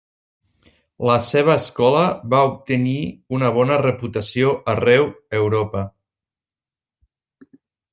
La 1.09 1.17
seva 1.27 1.57
escola 1.63 2.01
va 2.35 2.41
obtenir 2.53 2.95
una 3.39 3.53
bona 3.61 3.79
reputació 3.85 4.59
arreu 4.77 5.09
Europa. 5.45 5.89